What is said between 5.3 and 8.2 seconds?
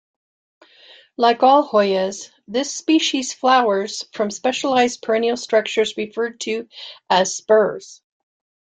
structures referred to as spurs.